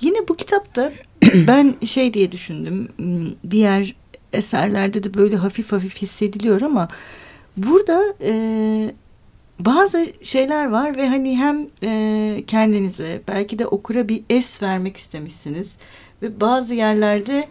Yine 0.00 0.28
bu 0.28 0.34
kitapta 0.34 0.92
ben 1.34 1.74
şey 1.86 2.14
diye 2.14 2.32
düşündüm. 2.32 2.88
Diğer 3.50 3.94
eserlerde 4.32 5.02
de 5.02 5.14
böyle 5.14 5.36
hafif 5.36 5.72
hafif 5.72 5.96
hissediliyor 5.96 6.60
ama 6.60 6.88
burada 7.56 8.14
e, 8.20 8.32
bazı 9.58 10.06
şeyler 10.22 10.66
var 10.66 10.96
ve 10.96 11.08
hani 11.08 11.38
hem 11.38 11.66
e, 11.84 12.44
kendinize 12.46 13.22
belki 13.28 13.58
de 13.58 13.66
okura 13.66 14.08
bir 14.08 14.22
es 14.30 14.62
vermek 14.62 14.96
istemişsiniz 14.96 15.76
ve 16.22 16.40
bazı 16.40 16.74
yerlerde 16.74 17.48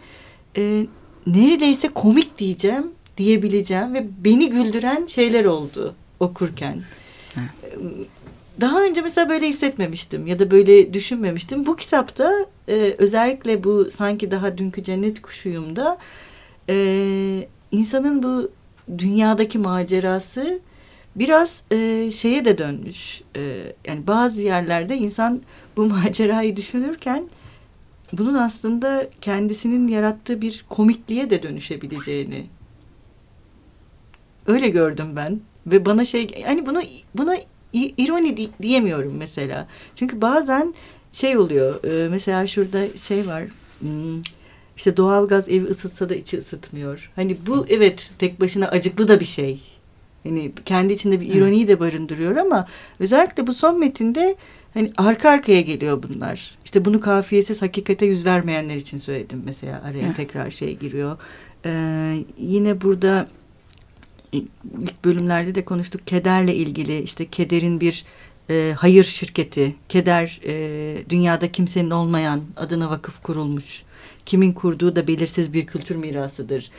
e, 0.56 0.86
neredeyse 1.26 1.88
komik 1.88 2.38
diyeceğim 2.38 2.86
diyebileceğim 3.18 3.94
ve 3.94 4.06
beni 4.24 4.50
güldüren 4.50 5.06
şeyler 5.06 5.44
oldu 5.44 5.94
okurken. 6.20 6.82
Ha. 7.34 7.40
Daha 8.60 8.82
önce 8.82 9.00
mesela 9.02 9.28
böyle 9.28 9.48
hissetmemiştim 9.48 10.26
ya 10.26 10.38
da 10.38 10.50
böyle 10.50 10.94
düşünmemiştim. 10.94 11.66
Bu 11.66 11.76
kitapta 11.76 12.46
e, 12.68 12.94
özellikle 12.98 13.64
bu 13.64 13.90
sanki 13.90 14.30
daha 14.30 14.58
dünkü 14.58 14.84
cennet 14.84 15.22
kuşuyumda 15.22 15.98
e, 16.68 17.48
insanın 17.70 18.22
bu 18.22 18.50
dünyadaki 18.98 19.58
macerası 19.58 20.60
biraz 21.16 21.62
e, 21.70 22.10
şeye 22.10 22.44
de 22.44 22.58
dönmüş. 22.58 23.22
E, 23.36 23.72
yani 23.86 24.06
bazı 24.06 24.42
yerlerde 24.42 24.96
insan 24.96 25.40
bu 25.76 25.86
macerayı 25.86 26.56
düşünürken 26.56 27.24
bunun 28.12 28.34
aslında 28.34 29.08
kendisinin 29.20 29.88
yarattığı 29.88 30.40
bir 30.40 30.64
komikliğe 30.68 31.30
de 31.30 31.42
dönüşebileceğini 31.42 32.46
Öyle 34.48 34.68
gördüm 34.68 35.06
ben. 35.16 35.40
Ve 35.66 35.86
bana 35.86 36.04
şey 36.04 36.42
hani 36.42 36.66
bunu 36.66 36.80
buna 37.14 37.36
ironi 37.72 38.48
diyemiyorum 38.62 39.14
mesela. 39.16 39.68
Çünkü 39.96 40.20
bazen 40.20 40.74
şey 41.12 41.38
oluyor. 41.38 41.84
E, 41.84 42.08
mesela 42.08 42.46
şurada 42.46 42.96
şey 42.96 43.26
var. 43.26 43.44
Hmm, 43.80 44.22
işte 44.76 44.96
doğalgaz 44.96 45.48
evi 45.48 45.64
ısıtsa 45.64 46.08
da 46.08 46.14
içi 46.14 46.38
ısıtmıyor. 46.38 47.10
Hani 47.16 47.36
bu 47.46 47.66
evet 47.68 48.10
tek 48.18 48.40
başına 48.40 48.68
acıklı 48.68 49.08
da 49.08 49.20
bir 49.20 49.24
şey. 49.24 49.60
Hani 50.22 50.52
kendi 50.64 50.92
içinde 50.92 51.20
bir 51.20 51.34
ironiyi 51.34 51.68
de 51.68 51.80
barındırıyor 51.80 52.36
ama 52.36 52.66
özellikle 53.00 53.46
bu 53.46 53.54
son 53.54 53.78
metinde 53.78 54.36
hani 54.74 54.92
arka 54.96 55.30
arkaya 55.30 55.60
geliyor 55.60 56.02
bunlar. 56.02 56.58
İşte 56.64 56.84
bunu 56.84 57.00
kafiyesiz 57.00 57.62
hakikate 57.62 58.06
yüz 58.06 58.24
vermeyenler 58.24 58.76
için 58.76 58.98
söyledim 58.98 59.42
mesela 59.44 59.82
araya 59.84 60.14
tekrar 60.14 60.50
şey 60.50 60.76
giriyor. 60.76 61.16
Ee, 61.64 62.14
yine 62.38 62.80
burada 62.80 63.28
ilk 64.32 65.04
bölümlerde 65.04 65.54
de 65.54 65.64
konuştuk. 65.64 66.06
Kederle 66.06 66.54
ilgili 66.54 67.02
işte 67.02 67.26
kederin 67.26 67.80
bir 67.80 68.04
e, 68.50 68.74
hayır 68.78 69.04
şirketi 69.04 69.74
keder 69.88 70.40
e, 70.44 71.08
dünyada 71.08 71.52
kimsenin 71.52 71.90
olmayan 71.90 72.42
adına 72.56 72.90
vakıf 72.90 73.22
kurulmuş 73.22 73.82
kimin 74.26 74.52
kurduğu 74.52 74.96
da 74.96 75.06
belirsiz 75.06 75.52
bir 75.52 75.66
kültür 75.66 75.96
mirasıdır. 75.96 76.70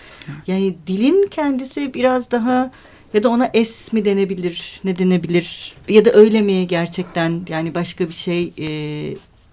Yani 0.47 0.75
dilin 0.87 1.27
kendisi 1.31 1.93
biraz 1.93 2.31
daha 2.31 2.71
ya 3.13 3.23
da 3.23 3.29
ona 3.29 3.49
es 3.53 3.93
mi 3.93 4.05
denebilir 4.05 4.81
ne 4.83 4.97
denebilir 4.97 5.75
ya 5.87 6.05
da 6.05 6.11
öyle 6.11 6.41
mi 6.41 6.67
gerçekten? 6.67 7.41
Yani 7.49 7.75
başka 7.75 8.07
bir 8.07 8.13
şey 8.13 8.53
e, 8.57 8.67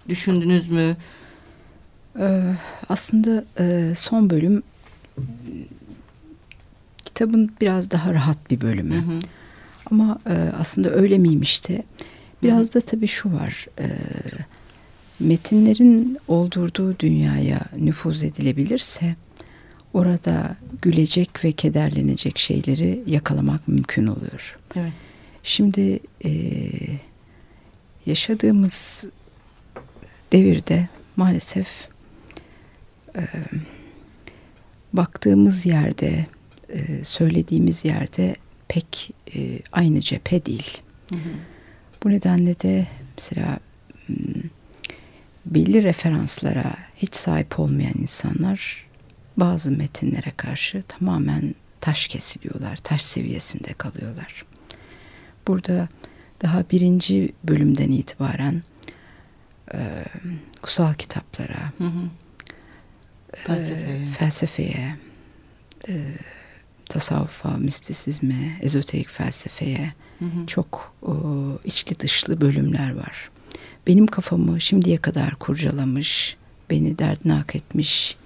düşündünüz 0.08 0.70
mü? 0.70 0.96
Ee, 2.20 2.42
aslında 2.88 3.44
e, 3.58 3.94
son 3.96 4.30
bölüm 4.30 4.62
kitabın 7.16 7.50
biraz 7.60 7.90
daha 7.90 8.14
rahat 8.14 8.50
bir 8.50 8.60
bölümü. 8.60 8.94
Hı 8.94 8.98
hı. 8.98 9.18
Ama 9.90 10.18
e, 10.26 10.34
aslında 10.58 10.90
öyle 10.90 11.18
miymişti? 11.18 11.82
Biraz 12.42 12.66
hı 12.66 12.70
hı. 12.70 12.74
da 12.74 12.80
tabii 12.80 13.06
şu 13.06 13.32
var. 13.32 13.66
E, 13.80 13.86
metinlerin 15.20 16.18
oldurduğu 16.28 16.98
dünyaya 16.98 17.60
nüfuz 17.78 18.22
edilebilirse 18.22 19.16
orada 19.94 20.56
gülecek 20.82 21.44
ve 21.44 21.52
kederlenecek 21.52 22.38
şeyleri 22.38 23.02
yakalamak 23.06 23.68
mümkün 23.68 24.06
oluyor. 24.06 24.58
Evet. 24.76 24.92
Şimdi 25.42 26.00
e, 26.24 26.30
yaşadığımız 28.06 29.06
devirde 30.32 30.88
maalesef 31.16 31.88
e, 33.16 33.22
baktığımız 34.92 35.66
yerde 35.66 36.26
e, 36.72 37.04
söylediğimiz 37.04 37.84
yerde 37.84 38.36
pek 38.68 39.10
e, 39.34 39.60
aynı 39.72 40.00
cephe 40.00 40.44
değil. 40.44 40.78
Hı 41.10 41.16
hı. 41.16 41.30
Bu 42.04 42.10
nedenle 42.10 42.60
de 42.60 42.86
mesela 43.18 43.58
belli 45.46 45.82
referanslara 45.82 46.76
hiç 46.96 47.14
sahip 47.14 47.58
olmayan 47.58 47.94
insanlar 47.98 48.86
bazı 49.36 49.70
metinlere 49.70 50.32
karşı 50.36 50.82
tamamen 50.82 51.54
taş 51.80 52.06
kesiliyorlar, 52.06 52.76
taş 52.76 53.02
seviyesinde 53.02 53.72
kalıyorlar. 53.72 54.44
Burada 55.48 55.88
daha 56.42 56.64
birinci 56.70 57.32
bölümden 57.44 57.90
itibaren 57.90 58.62
e, 59.74 60.04
kutsal 60.62 60.94
kitaplara, 60.94 61.72
hı 61.78 61.84
hı. 61.84 62.10
felsefeye, 63.32 64.02
e, 64.02 64.06
felsefeye 64.06 64.96
e, 65.88 65.94
tasavvufa, 66.88 67.50
mistisizme, 67.50 68.58
ezoterik 68.62 69.08
felsefeye 69.08 69.92
hı 70.18 70.24
hı. 70.24 70.46
çok 70.46 70.94
o, 71.02 71.14
içli 71.64 72.00
dışlı 72.00 72.40
bölümler 72.40 72.96
var. 72.96 73.30
Benim 73.86 74.06
kafamı 74.06 74.60
şimdiye 74.60 74.96
kadar 74.96 75.34
kurcalamış, 75.34 76.36
beni 76.70 76.98
derdnak 76.98 77.56
etmiş 77.56 78.16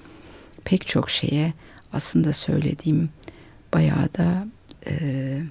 pek 0.65 0.87
çok 0.87 1.11
şeye 1.11 1.53
aslında 1.93 2.33
söylediğim 2.33 3.11
bayağı 3.75 4.15
da 4.15 4.47
e, 4.87 5.43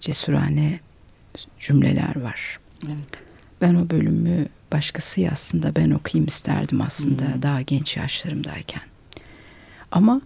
cesurane 0.00 0.80
cümleler 1.58 2.20
var. 2.20 2.58
Evet. 2.86 3.22
Ben 3.60 3.74
o 3.74 3.90
bölümü 3.90 4.48
başkası 4.72 5.20
yazsın 5.20 5.62
ben 5.76 5.90
okuyayım 5.90 6.26
isterdim 6.26 6.80
aslında 6.80 7.34
hmm. 7.34 7.42
daha 7.42 7.62
genç 7.62 7.96
yaşlarımdayken. 7.96 8.82
Ama 9.90 10.20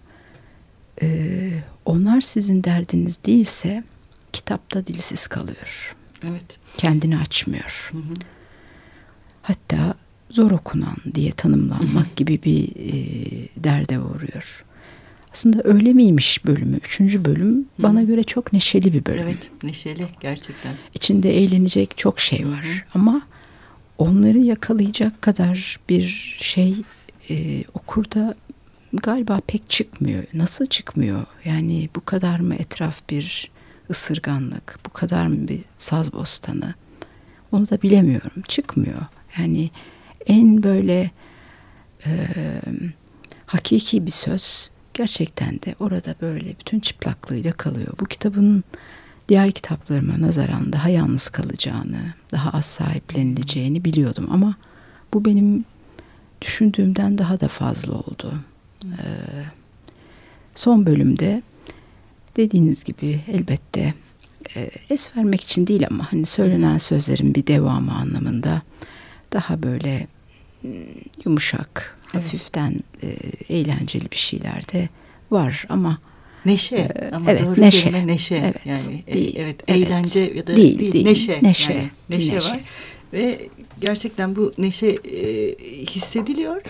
e, 1.01 1.49
onlar 1.85 2.21
sizin 2.21 2.63
derdiniz 2.63 3.23
değilse 3.25 3.83
kitapta 4.33 4.87
dilsiz 4.87 5.27
kalıyor. 5.27 5.95
Evet. 6.23 6.57
Kendini 6.77 7.17
açmıyor. 7.17 7.89
Hı 7.91 7.97
hı. 7.97 8.13
Hatta 9.41 9.93
zor 10.29 10.51
okunan 10.51 10.97
diye 11.15 11.31
tanımlanmak 11.31 12.15
gibi 12.15 12.43
bir 12.43 12.69
e, 12.75 12.93
derde 13.63 13.99
uğruyor. 13.99 14.65
Aslında 15.31 15.61
öyle 15.63 15.93
miymiş 15.93 16.45
bölümü? 16.45 16.77
Üçüncü 16.77 17.25
bölüm 17.25 17.59
Hı. 17.59 17.83
bana 17.83 18.03
göre 18.03 18.23
çok 18.23 18.53
neşeli 18.53 18.93
bir 18.93 19.05
bölüm. 19.05 19.23
Evet 19.23 19.51
neşeli 19.63 20.07
gerçekten. 20.19 20.75
İçinde 20.93 21.37
eğlenecek 21.37 21.97
çok 21.97 22.19
şey 22.19 22.47
var. 22.47 22.63
Hı 22.63 22.69
hı. 22.69 22.81
Ama 22.93 23.21
onları 23.97 24.37
yakalayacak 24.37 25.21
kadar 25.21 25.79
bir 25.89 26.35
şey 26.39 26.75
e, 27.29 27.63
okurda 27.73 28.35
galiba 28.97 29.39
pek 29.47 29.69
çıkmıyor. 29.69 30.23
Nasıl 30.33 30.65
çıkmıyor? 30.65 31.25
Yani 31.45 31.89
bu 31.95 32.05
kadar 32.05 32.39
mı 32.39 32.55
etraf 32.55 33.09
bir 33.09 33.51
ısırganlık, 33.89 34.79
bu 34.85 34.89
kadar 34.89 35.27
mı 35.27 35.47
bir 35.47 35.61
saz 35.77 36.13
bostanı? 36.13 36.73
Onu 37.51 37.69
da 37.69 37.81
bilemiyorum. 37.81 38.41
Çıkmıyor. 38.47 39.05
Yani 39.37 39.69
en 40.27 40.63
böyle 40.63 41.11
e, 42.05 42.27
hakiki 43.45 44.05
bir 44.05 44.11
söz 44.11 44.71
gerçekten 44.93 45.61
de 45.61 45.75
orada 45.79 46.15
böyle 46.21 46.49
bütün 46.59 46.79
çıplaklığıyla 46.79 47.51
kalıyor. 47.51 47.93
Bu 47.99 48.05
kitabın 48.05 48.63
diğer 49.29 49.51
kitaplarıma 49.51 50.21
nazaran 50.21 50.73
daha 50.73 50.89
yalnız 50.89 51.29
kalacağını, 51.29 52.13
daha 52.31 52.49
az 52.49 52.65
sahiplenileceğini 52.65 53.85
biliyordum 53.85 54.27
ama 54.31 54.55
bu 55.13 55.25
benim 55.25 55.65
düşündüğümden 56.41 57.17
daha 57.17 57.39
da 57.39 57.47
fazla 57.47 57.93
oldu. 57.93 58.33
Ee, 58.93 59.05
son 60.55 60.85
bölümde 60.85 61.41
dediğiniz 62.37 62.83
gibi 62.83 63.19
elbette 63.27 63.93
e, 64.55 64.69
es 64.89 65.17
vermek 65.17 65.41
için 65.41 65.67
değil 65.67 65.87
ama 65.91 66.11
hani 66.11 66.25
söylenen 66.25 66.77
sözlerin 66.77 67.35
bir 67.35 67.47
devamı 67.47 67.93
anlamında 67.95 68.61
daha 69.33 69.63
böyle 69.63 70.07
mm, 70.63 70.71
yumuşak, 71.25 71.97
Evet. 72.03 72.13
hafiften 72.15 72.79
e, 73.03 73.07
eğlenceli 73.55 74.11
bir 74.11 74.15
şeyler 74.15 74.69
de 74.73 74.89
var 75.31 75.65
ama 75.69 75.97
Neşe 76.45 76.75
Ee, 76.77 77.09
ama 77.15 77.31
evet, 77.31 77.45
doğru 77.45 77.61
neşe. 77.61 77.83
kelime 77.83 78.07
neşe. 78.07 78.35
Evet, 78.35 78.65
Yani 78.65 79.03
e, 79.07 79.13
bir- 79.13 79.35
evet, 79.35 79.63
evet. 79.67 79.87
eğlence 79.87 80.21
ya 80.21 80.47
da 80.47 80.55
Değil, 80.55 80.79
değil, 80.79 80.93
değil. 80.93 81.05
neşe. 81.05 81.39
Neşe, 81.41 81.73
Yani 81.73 81.89
neşe, 82.09 82.35
neşe. 82.35 82.49
var 82.49 82.59
ve 83.13 83.49
gerçekten 83.81 84.35
bu 84.35 84.53
neşe 84.57 84.87
e, 84.87 85.55
hissediliyor. 85.85 86.61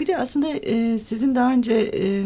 Bir 0.00 0.06
de 0.06 0.18
aslında 0.18 0.48
e, 0.48 0.98
sizin 0.98 1.34
daha 1.34 1.52
önce 1.52 1.74
e, 1.94 2.24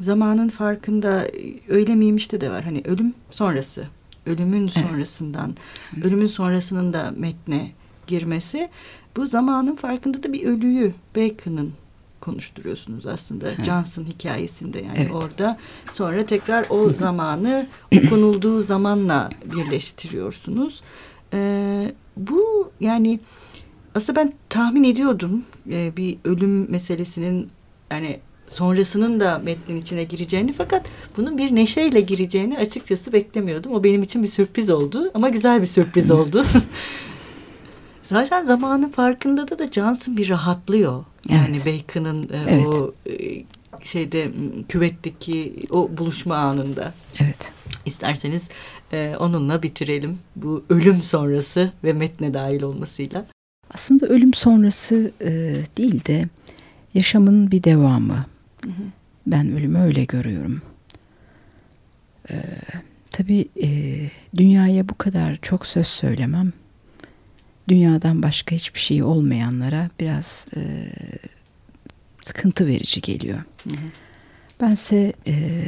zamanın 0.00 0.48
farkında 0.48 1.26
e, 1.26 1.54
öyle 1.68 1.94
miymişti 1.94 2.40
de 2.40 2.50
var. 2.50 2.64
Hani 2.64 2.82
ölüm 2.84 3.14
sonrası, 3.30 3.86
ölümün 4.26 4.60
Evet. 4.76 4.86
sonrasından, 4.88 5.54
ölümün 6.02 6.26
sonrasının 6.26 6.92
da 6.92 7.12
metne 7.16 7.72
girmesi. 8.06 8.68
Bu 9.16 9.26
zamanın 9.26 9.76
farkında 9.76 10.22
da 10.22 10.32
bir 10.32 10.44
ölüyü 10.44 10.92
Bacon'ın 11.16 11.72
konuşturuyorsunuz 12.20 13.06
aslında 13.06 13.46
Hı. 13.46 13.64
Johnson 13.64 14.04
hikayesinde 14.04 14.78
yani 14.78 14.96
Evet. 14.98 15.14
orada 15.14 15.58
sonra 15.92 16.26
tekrar 16.26 16.66
o 16.70 16.90
zamanı 16.98 17.66
okunulduğu 17.96 18.62
zamanla 18.62 19.30
birleştiriyorsunuz. 19.44 20.82
Ee, 21.34 21.92
bu 22.16 22.70
yani 22.80 23.20
aslında 23.94 24.20
ben 24.20 24.32
tahmin 24.48 24.84
ediyordum 24.84 25.44
e, 25.70 25.96
bir 25.96 26.16
ölüm 26.24 26.70
meselesinin 26.70 27.48
yani 27.90 28.20
sonrasının 28.48 29.20
da 29.20 29.38
metnin 29.38 29.76
içine 29.76 30.04
gireceğini 30.04 30.52
fakat 30.52 30.86
bunun 31.16 31.38
bir 31.38 31.54
neşeyle 31.54 32.00
gireceğini 32.00 32.58
açıkçası 32.58 33.12
beklemiyordum. 33.12 33.72
O 33.72 33.84
benim 33.84 34.02
için 34.02 34.22
bir 34.22 34.28
sürpriz 34.28 34.70
oldu 34.70 35.10
ama 35.14 35.28
güzel 35.28 35.60
bir 35.60 35.66
sürpriz 35.66 36.10
oldu. 36.18 36.44
Zaten 38.08 38.44
zamanın 38.44 38.88
farkında 38.88 39.48
da 39.48 39.58
da 39.58 39.72
Johnson 39.72 40.16
bir 40.16 40.28
rahatlıyor. 40.28 41.04
Yani 41.28 41.56
Evet. 41.64 41.66
Bacon'ın 41.88 42.22
e, 42.22 42.44
Evet. 42.48 42.66
o 42.68 42.94
e, 43.10 43.44
şeyde 43.84 44.30
küvetteki 44.68 45.54
o 45.70 45.90
buluşma 45.98 46.36
anında. 46.36 46.94
evet. 47.22 47.52
İsterseniz 47.86 48.42
e, 48.92 49.16
onunla 49.18 49.62
bitirelim. 49.62 50.18
Bu 50.36 50.64
ölüm 50.70 51.02
sonrası 51.02 51.72
ve 51.84 51.92
metne 51.92 52.34
dahil 52.34 52.62
olmasıyla. 52.62 53.26
Aslında 53.74 54.06
ölüm 54.06 54.34
sonrası 54.34 55.12
e, 55.20 55.30
değil 55.76 56.04
de 56.04 56.28
yaşamın 56.94 57.50
bir 57.50 57.64
devamı. 57.64 58.26
Ben 59.26 59.52
ölümü 59.52 59.78
öyle 59.78 60.04
görüyorum. 60.04 60.62
Ee, 62.30 62.42
tabii 63.10 63.48
e, 63.62 63.68
dünyaya 64.36 64.88
bu 64.88 64.94
kadar 64.94 65.38
çok 65.42 65.66
söz 65.66 65.86
söylemem. 65.86 66.52
Dünyadan 67.68 68.22
başka 68.22 68.54
hiçbir 68.56 68.80
şey 68.80 69.02
olmayanlara 69.02 69.90
biraz 70.00 70.46
e, 70.56 70.60
sıkıntı 72.20 72.66
verici 72.66 73.00
geliyor. 73.00 73.42
Bense 74.60 75.12
e, 75.26 75.64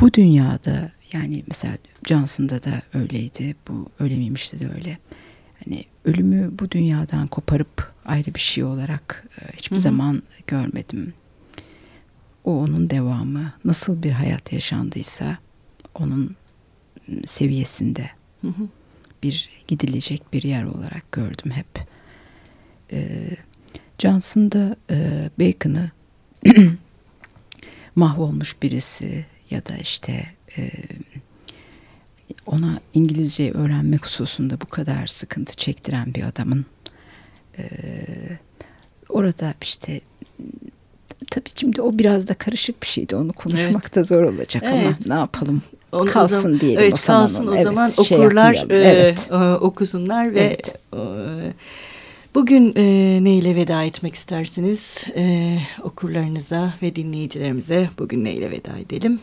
bu 0.00 0.12
dünyada 0.12 0.92
yani 1.14 1.44
mesela 1.48 1.78
Johnson'da 2.04 2.62
da 2.62 2.82
öyleydi. 2.94 3.56
Bu 3.68 3.86
öyle 3.98 4.16
miymişti 4.16 4.60
de 4.60 4.68
öyle. 4.74 4.98
Hani 5.64 5.84
ölümü 6.04 6.50
bu 6.58 6.70
dünyadan 6.70 7.26
koparıp 7.26 7.92
ayrı 8.04 8.34
bir 8.34 8.40
şey 8.40 8.64
olarak 8.64 9.24
e, 9.40 9.56
hiçbir 9.56 9.76
Hı 9.76 9.78
hı. 9.78 9.82
zaman 9.82 10.22
görmedim. 10.46 11.14
O 12.44 12.58
onun 12.58 12.90
devamı. 12.90 13.52
Nasıl 13.64 14.02
bir 14.02 14.10
hayat 14.10 14.52
yaşandıysa 14.52 15.38
onun 15.94 16.36
seviyesinde 17.24 18.10
Hı 18.40 18.48
hı. 18.48 18.68
bir 19.22 19.50
gidilecek 19.68 20.32
bir 20.32 20.42
yer 20.42 20.64
olarak 20.64 21.12
gördüm 21.12 21.50
hep. 21.50 21.66
Ee, 22.92 23.30
Johnson'da 23.98 24.76
e, 24.90 25.30
Bacon'ı 25.40 25.90
mahvolmuş 27.96 28.62
birisi 28.62 29.26
ya 29.50 29.66
da 29.66 29.76
işte 29.76 30.26
e, 30.58 30.70
ona 32.46 32.78
İngilizce 32.94 33.52
öğrenmek 33.52 34.04
hususunda 34.06 34.60
bu 34.60 34.66
kadar 34.66 35.06
sıkıntı 35.06 35.56
çektiren 35.56 36.14
bir 36.14 36.22
adamın 36.22 36.66
e, 37.58 37.62
orada 39.08 39.54
işte 39.62 40.00
tabii 41.30 41.50
şimdi 41.54 41.82
o 41.82 41.98
biraz 41.98 42.28
da 42.28 42.34
karışık 42.34 42.82
bir 42.82 42.86
şeydi 42.86 43.16
onu 43.16 43.32
konuşmak 43.32 43.94
da 43.94 44.04
zor 44.04 44.22
olacak 44.22 44.62
ama 44.62 44.76
Evet. 44.76 45.06
ne 45.06 45.14
yapalım 45.14 45.62
Onu 45.92 46.02
o 46.02 46.04
Kalsın 46.04 46.40
zaman- 46.40 46.60
diyelim 46.60 46.80
evet, 46.82 46.94
o 46.94 46.96
zaman 46.96 47.26
kalsın 47.26 47.46
o 47.46 47.54
Evet, 47.54 47.64
zaman 47.64 47.86
şey 47.90 48.18
okurlar 48.18 48.54
e, 48.70 48.76
Evet. 48.76 49.28
e, 49.30 49.34
okusunlar 49.36 50.34
ve 50.34 50.40
Evet. 50.40 50.76
e, 50.94 50.98
bugün 52.34 52.72
e, 52.76 52.84
neyle 53.24 53.56
veda 53.56 53.82
etmek 53.82 54.14
istersiniz 54.14 55.04
E, 55.16 55.58
okurlarınıza 55.82 56.74
ve 56.82 56.96
dinleyicilerimize 56.96 57.88
bugün 57.98 58.24
neyle 58.24 58.50
veda 58.50 58.78
edelim? 58.78 59.20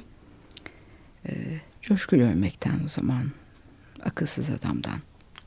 Coşkulu 1.82 2.22
ölmekten 2.22 2.80
o 2.86 2.88
zaman 2.88 3.32
akılsız 4.06 4.50
adamdan. 4.50 5.00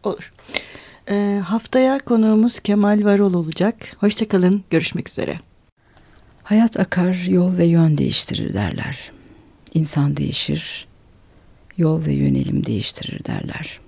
Olur. 0.02 0.32
E, 1.08 1.40
haftaya 1.44 1.98
konuğumuz 1.98 2.60
Kemal 2.60 3.04
Varol 3.04 3.34
olacak. 3.34 3.76
Hoşçakalın. 3.98 4.64
Görüşmek 4.70 5.08
üzere. 5.08 5.38
Hayat 6.42 6.80
akar, 6.80 7.14
yol 7.28 7.56
ve 7.58 7.64
yön 7.64 7.98
değiştirir 7.98 8.54
derler. 8.54 9.12
İnsan 9.74 10.16
değişir, 10.16 10.88
yol 11.76 12.06
ve 12.06 12.12
yönelim 12.12 12.66
değiştirir 12.66 13.24
derler. 13.24 13.80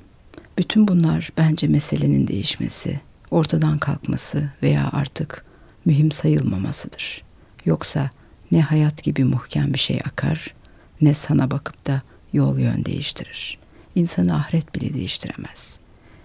Bütün 0.58 0.88
bunlar 0.88 1.30
bence 1.38 1.66
meselenin 1.66 2.26
değişmesi, 2.26 3.00
ortadan 3.30 3.78
kalkması 3.78 4.50
veya 4.62 4.90
artık 4.92 5.44
mühim 5.84 6.10
sayılmamasıdır. 6.10 7.22
Yoksa 7.64 8.10
ne 8.52 8.62
hayat 8.62 9.02
gibi 9.02 9.24
muhkem 9.24 9.74
bir 9.74 9.78
şey 9.78 10.00
akar, 10.04 10.54
ne 11.00 11.14
sana 11.14 11.50
bakıp 11.50 11.86
da 11.86 12.02
yol 12.32 12.58
yön 12.58 12.84
değiştirir. 12.84 13.58
İnsanı 13.94 14.36
ahiret 14.36 14.74
bile 14.74 14.94
değiştiremez. 14.94 15.78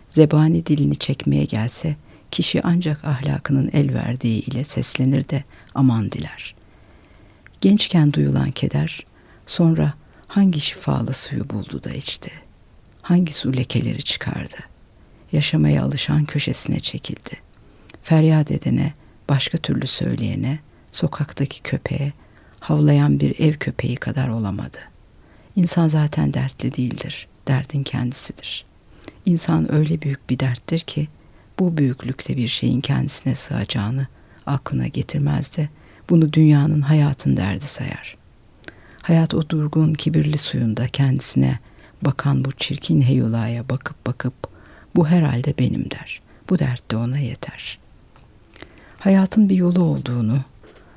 Zebani 0.09 0.65
dilini 0.65 0.95
çekmeye 0.95 1.45
gelse, 1.45 1.95
kişi 2.31 2.63
ancak 2.63 3.05
ahlakının 3.05 3.69
el 3.73 3.93
verdiği 3.93 4.41
ile 4.41 4.63
seslenir 4.63 5.29
de 5.29 5.43
aman 5.75 6.11
diler. 6.11 6.55
Gençken 7.61 8.13
duyulan 8.13 8.51
keder, 8.51 9.05
sonra 9.45 9.93
hangi 10.27 10.59
şifalı 10.59 11.13
suyu 11.13 11.49
buldu 11.49 11.83
da 11.83 11.89
içti? 11.89 12.31
Hangi 13.01 13.33
su 13.33 13.53
lekeleri 13.53 14.03
çıkardı? 14.03 14.55
Yaşamaya 15.31 15.83
alışan 15.83 16.25
köşesine 16.25 16.79
çekildi. 16.79 17.37
Feryat 18.03 18.51
edene, 18.51 18.93
başka 19.29 19.57
türlü 19.57 19.87
söyleyene, 19.87 20.59
sokaktaki 20.91 21.61
köpeğe, 21.61 22.11
havlayan 22.59 23.19
bir 23.19 23.39
ev 23.39 23.53
köpeği 23.53 23.95
kadar 23.95 24.27
olamadı. 24.27 24.77
İnsan 25.61 25.87
zaten 25.87 26.33
dertli 26.33 26.75
değildir, 26.75 27.27
derdin 27.47 27.83
kendisidir. 27.83 28.65
İnsan 29.25 29.73
öyle 29.73 30.01
büyük 30.01 30.29
bir 30.29 30.39
derttir 30.39 30.79
ki, 30.79 31.07
bu 31.59 31.77
büyüklükte 31.77 32.37
bir 32.37 32.47
şeyin 32.47 32.81
kendisine 32.81 33.35
sığacağını 33.35 34.07
aklına 34.45 34.87
getirmez 34.87 35.57
de 35.57 35.69
bunu 36.09 36.33
dünyanın 36.33 36.81
hayatın 36.81 37.37
derdi 37.37 37.65
sayar. 37.65 38.17
Hayat 39.01 39.33
o 39.33 39.49
durgun 39.49 39.93
kibirli 39.93 40.37
suyunda 40.37 40.87
kendisine 40.87 41.59
bakan 42.01 42.45
bu 42.45 42.51
çirkin 42.51 43.01
heyulaya 43.01 43.69
bakıp 43.69 44.07
bakıp 44.07 44.33
bu 44.95 45.07
herhalde 45.07 45.53
benim 45.59 45.91
der. 45.91 46.21
Bu 46.49 46.59
dert 46.59 46.91
de 46.91 46.97
ona 46.97 47.17
yeter. 47.17 47.79
Hayatın 48.99 49.49
bir 49.49 49.55
yolu 49.55 49.83
olduğunu 49.83 50.39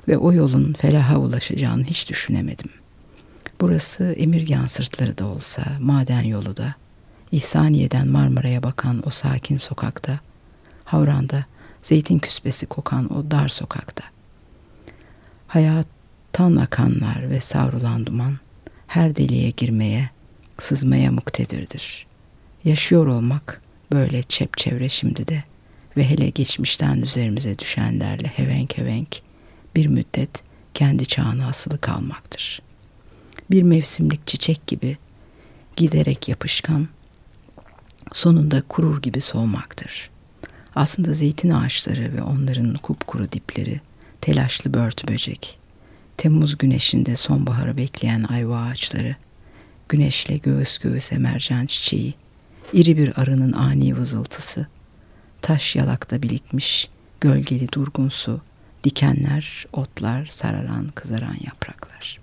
ve 0.07 0.17
o 0.17 0.33
yolun 0.33 0.73
felaha 0.73 1.17
ulaşacağını 1.17 1.83
hiç 1.83 2.09
düşünemedim. 2.09 2.69
Burası 3.61 4.03
Emirgan 4.03 4.65
sırtları 4.65 5.17
da 5.17 5.25
olsa, 5.25 5.63
maden 5.79 6.21
yolu 6.21 6.57
da, 6.57 6.75
İhsaniye'den 7.31 8.07
Marmara'ya 8.07 8.63
bakan 8.63 9.03
o 9.05 9.09
sakin 9.09 9.57
sokakta, 9.57 10.19
Havran'da 10.85 11.45
zeytin 11.81 12.19
küspesi 12.19 12.65
kokan 12.65 13.13
o 13.13 13.31
dar 13.31 13.47
sokakta. 13.47 14.03
Hayattan 15.47 16.55
akanlar 16.55 17.29
ve 17.29 17.39
savrulan 17.39 18.05
duman 18.05 18.37
her 18.87 19.15
deliğe 19.15 19.49
girmeye, 19.49 20.09
sızmaya 20.59 21.11
muktedirdir. 21.11 22.05
Yaşıyor 22.63 23.07
olmak 23.07 23.61
böyle 23.91 24.23
çepçevre 24.23 24.89
şimdi 24.89 25.27
de 25.27 25.43
ve 25.97 26.09
hele 26.09 26.29
geçmişten 26.29 27.01
üzerimize 27.01 27.59
düşenlerle 27.59 28.27
hevenk 28.27 28.77
hevenk 28.77 29.21
bir 29.75 29.87
müddet 29.87 30.43
kendi 30.73 31.05
çağına 31.05 31.47
asılı 31.47 31.77
kalmaktır. 31.77 32.64
Bir 33.51 33.63
mevsimlik 33.63 34.27
çiçek 34.27 34.67
gibi 34.67 34.97
giderek 35.75 36.27
yapışkan, 36.29 36.87
sonunda 38.13 38.63
kurur 38.69 39.01
gibi 39.01 39.21
soğumaktır. 39.21 40.09
Aslında 40.75 41.13
zeytin 41.13 41.49
ağaçları 41.49 42.13
ve 42.13 42.23
onların 42.23 42.73
kupkuru 42.73 43.31
dipleri, 43.31 43.81
telaşlı 44.21 44.73
börtü 44.73 45.07
böcek, 45.07 45.59
Temmuz 46.17 46.57
güneşinde 46.57 47.15
sonbaharı 47.15 47.77
bekleyen 47.77 48.23
ayva 48.23 48.61
ağaçları, 48.61 49.15
güneşle 49.89 50.37
göğüs 50.37 50.77
göğüse 50.77 51.17
mercan 51.17 51.65
çiçeği, 51.65 52.13
iri 52.73 52.97
bir 52.97 53.21
arının 53.21 53.51
ani 53.51 53.97
vızıltısı, 53.97 54.67
taş 55.41 55.75
yalakta 55.75 56.21
birikmiş 56.21 56.89
gölgeli 57.21 57.71
durgun 57.71 58.09
su, 58.09 58.41
dikenler, 58.83 59.65
otlar, 59.73 60.25
sararan, 60.25 60.87
kızaran 60.87 61.37
yapraklar. 61.45 62.19